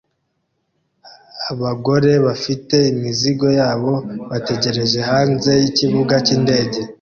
[1.51, 3.93] Abagore bafite imizigo yabo
[4.29, 6.79] bategereje hanze yikibuga cyindege